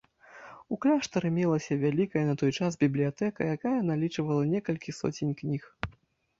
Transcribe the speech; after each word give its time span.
У 0.75 0.77
кляштары 0.85 1.29
мелася 1.35 1.77
вялікая 1.83 2.23
на 2.31 2.35
той 2.43 2.51
час 2.61 2.79
бібліятэка, 2.85 3.41
якая 3.59 3.77
налічвала 3.93 4.43
некалькі 4.57 4.99
соцень 5.05 5.33
кніг. 5.43 5.73